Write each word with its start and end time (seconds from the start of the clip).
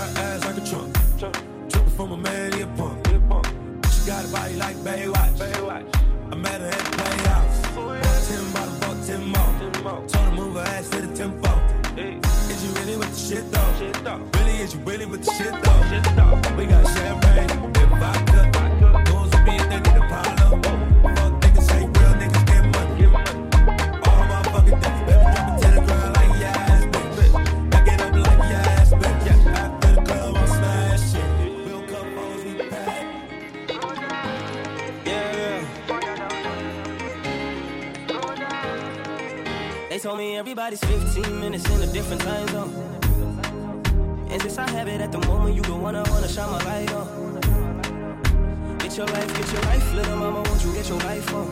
Got 0.00 0.16
ass 0.16 0.44
like 0.46 0.56
a 0.56 0.64
trunk. 0.64 0.96
Tripping 1.68 1.90
from 1.90 2.12
a 2.12 2.16
man, 2.16 2.54
he 2.54 2.62
a 2.62 2.66
punk. 2.68 3.06
She 3.92 4.06
got 4.06 4.24
a 4.24 4.28
body 4.28 4.56
like 4.56 4.76
Baywatch. 4.76 5.42
I 6.32 6.34
met 6.36 6.58
her 6.62 6.68
at 6.68 6.78
the 6.78 6.90
playhouse. 6.96 7.60
Bought 7.74 8.00
ten 8.26 8.52
bottles, 8.54 8.78
bought 8.80 9.06
ten 9.06 9.22
more. 9.26 10.08
Told 10.08 10.24
her 10.24 10.30
move 10.30 10.54
her 10.54 10.62
ass 10.62 10.88
to 10.88 11.02
the 11.02 11.14
tempo. 11.14 11.50
Is 11.98 12.64
you 12.64 12.70
really 12.80 12.96
with 12.96 13.12
the 13.12 13.20
shit 13.20 13.52
though? 13.52 14.16
Really, 14.38 14.56
is 14.62 14.72
you 14.74 14.80
really 14.80 15.04
with 15.04 15.22
the 15.22 15.32
shit 15.34 15.52
though? 15.64 16.56
We 16.56 16.64
got 16.64 16.86
champagne, 16.96 17.72
big 17.72 17.88
vodka. 18.00 18.50
Goons 19.04 19.30
will 19.34 19.44
be 19.44 19.56
a 19.56 19.64
thing 19.68 19.84
in 19.84 20.00
the 20.00 20.06
pile. 20.08 20.39
They 39.90 39.98
told 39.98 40.18
me 40.18 40.36
everybody's 40.36 40.78
15 40.84 41.40
minutes 41.40 41.68
in 41.68 41.82
a 41.82 41.86
different 41.92 42.22
time 42.22 42.46
zone. 42.50 42.72
And 44.30 44.40
since 44.40 44.56
I 44.56 44.70
have 44.70 44.86
it 44.86 45.00
at 45.00 45.10
the 45.10 45.18
moment, 45.26 45.56
you 45.56 45.62
don't 45.62 45.82
wanna 45.82 46.04
wanna 46.10 46.28
shine 46.28 46.48
my 46.48 46.62
light 46.62 46.92
on. 46.92 47.08
Get 48.78 48.96
your 48.96 49.06
life, 49.08 49.26
get 49.36 49.52
your 49.52 49.62
life, 49.62 49.92
little 49.92 50.16
mama, 50.16 50.42
won't 50.42 50.64
you 50.64 50.72
get 50.74 50.88
your 50.88 51.00
life 51.00 51.34
on? 51.34 51.46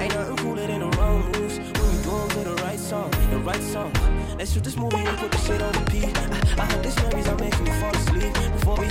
Ain't 0.00 0.14
nothing 0.14 0.36
cooler 0.38 0.66
than 0.66 0.80
the 0.80 0.88
wrong 0.96 1.20
moves 1.32 1.58
when 1.58 1.68
you 1.68 2.02
do 2.02 2.16
'em 2.16 2.28
to 2.30 2.44
the 2.48 2.54
right 2.64 2.80
song, 2.80 3.10
the 3.30 3.38
right 3.40 3.62
song. 3.62 3.92
Let's 4.38 4.52
shoot 4.54 4.64
this 4.64 4.78
movie 4.78 5.04
and 5.04 5.18
put 5.18 5.32
the 5.32 5.38
shit 5.44 5.60
on 5.60 5.72
repeat. 5.80 6.16
I, 6.16 6.62
I 6.62 6.64
hope 6.64 6.82
this 6.82 6.96
memories 7.02 7.28
are 7.28 7.36
making 7.36 7.66
you 7.66 7.74
fall 7.74 7.94
asleep. 7.94 8.32
Before 8.56 8.76
we 8.80 8.88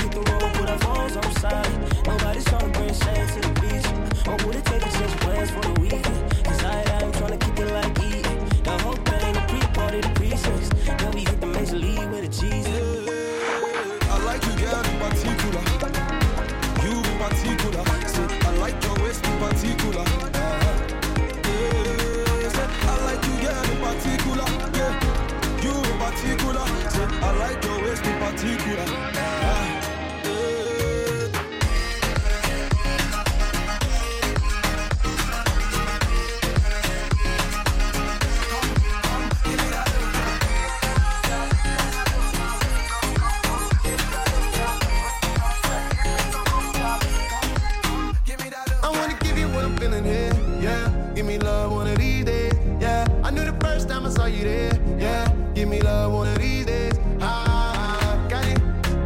love 55.99 56.13
one 56.13 56.27
of 56.27 56.37
these 56.37 56.65
days, 56.65 56.93
ah. 57.19 58.25
Got 58.29 58.45
it, 58.45 58.59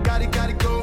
got 0.04 0.22
it, 0.22 0.32
got 0.32 0.50
it, 0.50 0.60
go. 0.60 0.76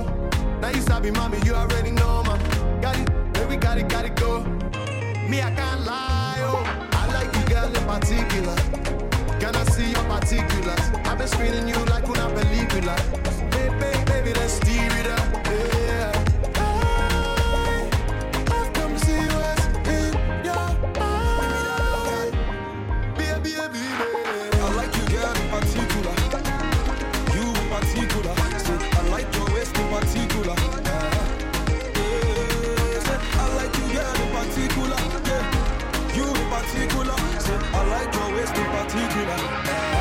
Now 0.61 0.69
you 0.69 0.81
stop 0.81 1.03
sabi, 1.03 1.11
mommy, 1.11 1.39
you 1.45 1.55
already 1.55 1.93
know, 1.93 2.23
ma. 2.27 2.37
Got 2.85 2.99
it, 2.99 3.07
baby, 3.35 3.57
got 3.57 3.79
it, 3.79 3.89
got 3.89 4.05
it, 4.05 4.17
go. 4.17 4.43
Me, 5.31 5.41
I 5.41 5.51
can't 5.59 5.83
lie, 5.85 6.41
oh. 6.51 6.63
I 7.01 7.03
like 7.17 7.31
you, 7.37 7.45
girl, 7.53 7.69
in 7.79 7.85
particular. 7.95 8.57
Can 9.41 9.55
I 9.55 9.65
see 9.75 9.89
your 9.95 10.05
particulars? 10.15 10.85
I've 11.09 11.19
been 11.19 11.29
screening 11.29 11.69
you 11.69 11.81
like 11.93 12.09
una 12.09 12.27
película. 12.37 13.20
Particular. 36.63 37.15
I 37.15 37.83
like 37.89 38.15
your 38.15 38.37
waist 38.37 38.57
in 38.57 38.67
particular. 38.67 40.00